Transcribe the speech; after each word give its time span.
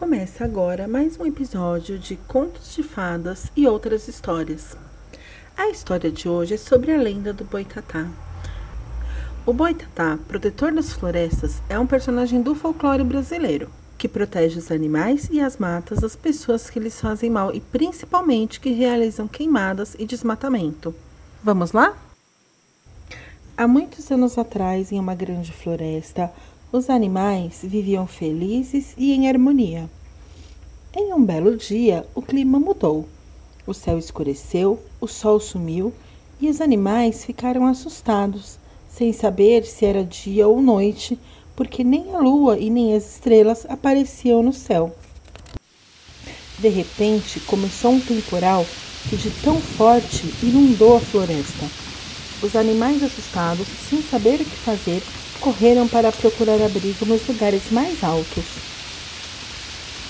Começa 0.00 0.46
agora 0.46 0.88
mais 0.88 1.20
um 1.20 1.26
episódio 1.26 1.98
de 1.98 2.16
Contos 2.16 2.74
de 2.74 2.82
Fadas 2.82 3.52
e 3.54 3.68
outras 3.68 4.08
histórias. 4.08 4.74
A 5.54 5.68
história 5.68 6.10
de 6.10 6.26
hoje 6.26 6.54
é 6.54 6.56
sobre 6.56 6.90
a 6.90 6.96
lenda 6.96 7.34
do 7.34 7.44
Boitatá. 7.44 8.08
O 9.44 9.52
Boitatá, 9.52 10.18
protetor 10.26 10.72
das 10.72 10.94
florestas, 10.94 11.60
é 11.68 11.78
um 11.78 11.86
personagem 11.86 12.40
do 12.40 12.54
folclore 12.54 13.04
brasileiro 13.04 13.70
que 13.98 14.08
protege 14.08 14.58
os 14.58 14.72
animais 14.72 15.28
e 15.30 15.38
as 15.38 15.58
matas 15.58 15.98
das 16.00 16.16
pessoas 16.16 16.70
que 16.70 16.80
lhes 16.80 16.98
fazem 16.98 17.28
mal 17.28 17.54
e 17.54 17.60
principalmente 17.60 18.58
que 18.58 18.70
realizam 18.70 19.28
queimadas 19.28 19.94
e 19.98 20.06
desmatamento. 20.06 20.94
Vamos 21.44 21.72
lá? 21.72 21.94
Há 23.54 23.68
muitos 23.68 24.10
anos 24.10 24.38
atrás, 24.38 24.90
em 24.90 24.98
uma 24.98 25.14
grande 25.14 25.52
floresta, 25.52 26.32
os 26.72 26.88
animais 26.88 27.60
viviam 27.64 28.06
felizes 28.06 28.94
e 28.96 29.12
em 29.12 29.28
harmonia. 29.28 29.90
Em 30.94 31.12
um 31.12 31.24
belo 31.24 31.56
dia, 31.56 32.06
o 32.14 32.22
clima 32.22 32.60
mudou. 32.60 33.08
O 33.66 33.74
céu 33.74 33.98
escureceu, 33.98 34.80
o 35.00 35.06
sol 35.06 35.40
sumiu 35.40 35.92
e 36.40 36.48
os 36.48 36.60
animais 36.60 37.24
ficaram 37.24 37.66
assustados, 37.66 38.58
sem 38.88 39.12
saber 39.12 39.64
se 39.64 39.84
era 39.84 40.04
dia 40.04 40.46
ou 40.46 40.62
noite, 40.62 41.18
porque 41.56 41.82
nem 41.82 42.14
a 42.14 42.20
lua 42.20 42.58
e 42.58 42.70
nem 42.70 42.94
as 42.94 43.14
estrelas 43.14 43.66
apareciam 43.68 44.42
no 44.42 44.52
céu. 44.52 44.94
De 46.58 46.68
repente, 46.68 47.40
começou 47.40 47.92
um 47.92 48.00
temporal 48.00 48.64
que, 49.08 49.16
de 49.16 49.30
tão 49.42 49.60
forte, 49.60 50.32
inundou 50.42 50.96
a 50.96 51.00
floresta. 51.00 51.66
Os 52.42 52.54
animais 52.54 53.02
assustados, 53.02 53.66
sem 53.88 54.02
saber 54.02 54.36
o 54.40 54.44
que 54.44 54.56
fazer, 54.56 55.02
correram 55.40 55.88
para 55.88 56.12
procurar 56.12 56.62
abrigo 56.62 57.06
nos 57.06 57.26
lugares 57.26 57.62
mais 57.70 58.04
altos. 58.04 58.44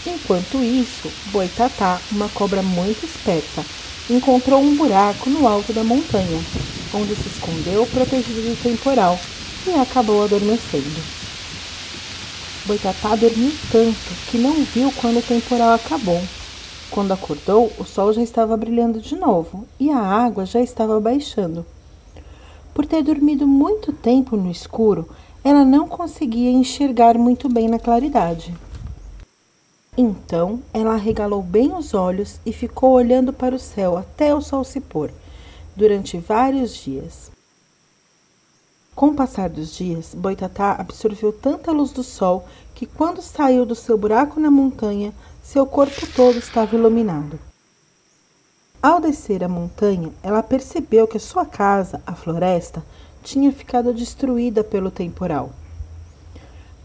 Enquanto 0.06 0.62
isso, 0.62 1.10
Boitatá, 1.26 2.00
uma 2.10 2.28
cobra 2.30 2.62
muito 2.62 3.04
esperta, 3.04 3.64
encontrou 4.08 4.60
um 4.60 4.76
buraco 4.76 5.30
no 5.30 5.46
alto 5.46 5.72
da 5.72 5.84
montanha, 5.84 6.40
onde 6.92 7.14
se 7.14 7.28
escondeu 7.28 7.86
protegido 7.86 8.40
do 8.40 8.62
temporal 8.62 9.18
e 9.66 9.70
acabou 9.78 10.24
adormecendo. 10.24 11.00
Boitatá 12.66 13.14
dormiu 13.14 13.52
tanto 13.70 14.30
que 14.30 14.38
não 14.38 14.64
viu 14.64 14.92
quando 15.00 15.18
o 15.18 15.22
temporal 15.22 15.74
acabou. 15.74 16.20
Quando 16.90 17.12
acordou, 17.12 17.72
o 17.78 17.84
sol 17.84 18.12
já 18.12 18.22
estava 18.22 18.56
brilhando 18.56 19.00
de 19.00 19.14
novo 19.14 19.66
e 19.78 19.90
a 19.90 19.98
água 19.98 20.44
já 20.44 20.60
estava 20.60 20.98
baixando. 20.98 21.64
Por 22.80 22.86
ter 22.86 23.02
dormido 23.02 23.46
muito 23.46 23.92
tempo 23.92 24.38
no 24.38 24.50
escuro, 24.50 25.06
ela 25.44 25.66
não 25.66 25.86
conseguia 25.86 26.50
enxergar 26.50 27.18
muito 27.18 27.46
bem 27.46 27.68
na 27.68 27.78
claridade. 27.78 28.54
Então 29.98 30.62
ela 30.72 30.94
arregalou 30.94 31.42
bem 31.42 31.74
os 31.74 31.92
olhos 31.92 32.40
e 32.46 32.54
ficou 32.54 32.92
olhando 32.92 33.34
para 33.34 33.54
o 33.54 33.58
céu 33.58 33.98
até 33.98 34.34
o 34.34 34.40
sol 34.40 34.64
se 34.64 34.80
pôr, 34.80 35.10
durante 35.76 36.16
vários 36.16 36.74
dias. 36.74 37.30
Com 38.94 39.08
o 39.08 39.14
passar 39.14 39.50
dos 39.50 39.76
dias, 39.76 40.14
Boitatá 40.14 40.72
absorveu 40.72 41.34
tanta 41.34 41.70
luz 41.72 41.92
do 41.92 42.02
sol 42.02 42.46
que, 42.74 42.86
quando 42.86 43.20
saiu 43.20 43.66
do 43.66 43.74
seu 43.74 43.98
buraco 43.98 44.40
na 44.40 44.50
montanha, 44.50 45.12
seu 45.42 45.66
corpo 45.66 46.06
todo 46.16 46.38
estava 46.38 46.74
iluminado. 46.74 47.49
Ao 48.82 48.98
descer 48.98 49.44
a 49.44 49.48
montanha, 49.48 50.10
ela 50.22 50.42
percebeu 50.42 51.06
que 51.06 51.18
a 51.18 51.20
sua 51.20 51.44
casa, 51.44 52.00
a 52.06 52.14
floresta, 52.14 52.82
tinha 53.22 53.52
ficado 53.52 53.92
destruída 53.92 54.64
pelo 54.64 54.90
temporal. 54.90 55.50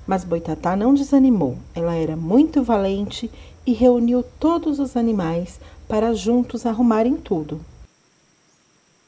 Mas 0.06 0.26
Boitatá 0.26 0.76
não 0.76 0.94
desanimou. 0.94 1.58
Ela 1.74 1.96
era 1.96 2.18
muito 2.18 2.62
valente 2.62 3.32
e 3.66 3.72
reuniu 3.72 4.26
todos 4.38 4.78
os 4.78 4.98
animais 4.98 5.58
para 5.88 6.14
juntos 6.14 6.66
arrumarem 6.66 7.16
tudo. 7.16 7.62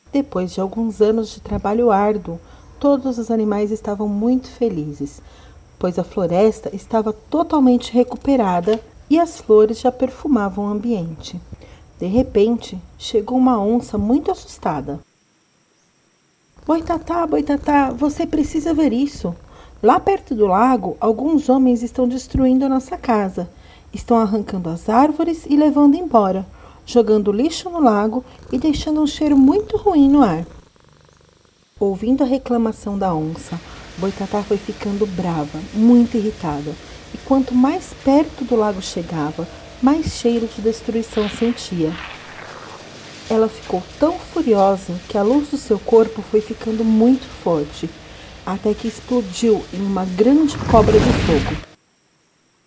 Depois 0.10 0.54
de 0.54 0.62
alguns 0.62 1.02
anos 1.02 1.30
de 1.32 1.42
trabalho 1.42 1.92
árduo, 1.92 2.40
todos 2.80 3.18
os 3.18 3.30
animais 3.30 3.70
estavam 3.70 4.08
muito 4.08 4.48
felizes, 4.48 5.22
pois 5.78 6.00
a 6.00 6.06
floresta 6.06 6.74
estava 6.74 7.12
totalmente 7.12 7.92
recuperada 7.92 8.80
e 9.10 9.20
as 9.20 9.38
flores 9.38 9.82
já 9.82 9.92
perfumavam 9.92 10.66
o 10.66 10.70
ambiente. 10.70 11.38
De 12.00 12.06
repente, 12.06 12.78
chegou 12.98 13.38
uma 13.38 13.60
onça 13.60 13.98
muito 13.98 14.32
assustada. 14.32 15.00
Boitatá, 16.66 17.26
Boitatá, 17.26 17.92
você 17.92 18.28
precisa 18.28 18.74
ver 18.74 18.94
isso. 18.94 19.36
Lá 19.82 20.00
perto 20.00 20.36
do 20.36 20.46
lago, 20.46 20.98
alguns 21.00 21.50
homens 21.50 21.82
estão 21.82 22.08
destruindo 22.08 22.66
a 22.66 22.70
nossa 22.70 22.98
casa. 22.98 23.50
Estão 23.94 24.18
arrancando 24.18 24.70
as 24.70 24.90
árvores 24.90 25.46
e 25.50 25.56
levando 25.56 25.96
embora, 25.96 26.46
jogando 26.86 27.32
lixo 27.32 27.70
no 27.70 27.80
lago 27.80 28.24
e 28.52 28.58
deixando 28.58 29.02
um 29.02 29.08
cheiro 29.08 29.38
muito 29.38 29.78
ruim 29.78 30.10
no 30.10 30.22
ar. 30.22 30.46
Ouvindo 31.80 32.24
a 32.24 32.28
reclamação 32.28 32.98
da 32.98 33.14
onça, 33.14 33.60
Boitatá 33.98 34.44
foi 34.44 34.58
ficando 34.58 35.08
brava, 35.08 35.60
muito 35.74 36.18
irritada, 36.18 36.76
e 37.14 37.18
quanto 37.20 37.56
mais 37.56 37.94
perto 38.04 38.44
do 38.44 38.56
lago 38.56 38.82
chegava, 38.82 39.48
mais 39.82 40.14
cheiro 40.14 40.48
de 40.48 40.62
destruição 40.62 41.30
sentia. 41.30 41.92
Ela 43.30 43.48
ficou 43.48 43.84
tão 44.00 44.18
furiosa 44.18 44.94
que 45.08 45.18
a 45.18 45.24
luz 45.24 45.50
do 45.50 45.58
seu 45.58 45.78
corpo 45.78 46.22
foi 46.22 46.42
ficando 46.42 46.84
muito 46.84 47.28
forte, 47.44 47.90
até 48.46 48.74
que 48.74 48.88
explodiu 48.88 49.64
em 49.74 49.82
uma 49.82 50.06
grande 50.06 50.58
cobra 50.72 50.98
de 50.98 51.14
fogo. 51.26 51.68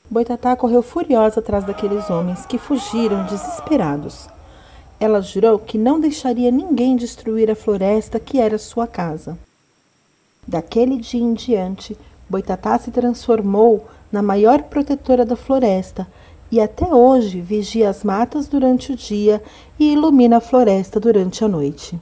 Boitatá 0.09 0.54
correu 0.54 0.82
furiosa 0.82 1.41
atrás 1.41 1.65
daqueles 1.65 2.10
homens 2.10 2.44
que 2.44 2.59
fugiram 2.59 3.25
desesperados. 3.26 4.28
Ela 4.99 5.22
jurou 5.22 5.59
que 5.59 5.78
não 5.78 5.99
deixaria 5.99 6.50
ninguém 6.50 6.97
destruir 6.97 7.50
a 7.50 7.56
floresta 7.56 8.20
que 8.20 8.38
era 8.38 8.59
sua 8.59 8.87
casa. 8.87 9.38
Daquele 10.47 10.99
dia 10.99 11.22
em 11.22 11.32
diante, 11.32 11.97
Boitatá 12.28 12.78
se 12.78 12.91
transformou 12.91 13.88
na 14.12 14.20
maior 14.20 14.62
protetora 14.65 15.25
da 15.25 15.37
floresta 15.37 16.06
e 16.50 16.61
até 16.61 16.87
hoje 16.93 17.41
vigia 17.41 17.88
as 17.88 18.03
matas 18.03 18.49
durante 18.49 18.93
o 18.93 18.97
dia 18.97 19.43
e 19.78 19.93
ilumina 19.93 20.38
a 20.38 20.41
floresta 20.41 20.99
durante 20.99 21.44
a 21.44 21.49
noite. 21.49 21.99